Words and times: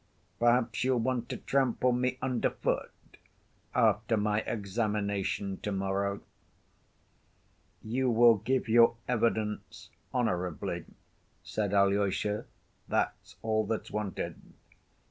Perhaps 0.39 0.83
you'll 0.83 0.97
want 0.99 1.29
to 1.29 1.37
trample 1.37 1.91
me 1.91 2.17
under 2.23 2.49
foot 2.49 2.89
after 3.75 4.17
my 4.17 4.39
examination 4.41 5.57
to‐morrow." 5.57 6.21
"You 7.83 8.09
will 8.09 8.37
give 8.39 8.67
your 8.67 8.95
evidence 9.07 9.91
honorably," 10.11 10.85
said 11.43 11.75
Alyosha; 11.75 12.45
"that's 12.87 13.35
all 13.43 13.63
that's 13.67 13.91
wanted." 13.91 14.41